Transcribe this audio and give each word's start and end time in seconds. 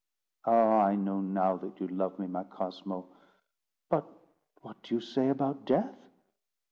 "Ah, 0.47 0.79
I 0.79 0.95
know 0.95 1.21
now 1.21 1.57
that 1.57 1.79
you 1.79 1.87
love 1.87 2.17
me, 2.17 2.25
my 2.25 2.43
Cosmo; 2.43 3.07
but 3.87 4.03
what 4.61 4.81
do 4.81 4.95
you 4.95 4.99
say 4.99 5.29
about 5.29 5.63
death?" 5.65 5.93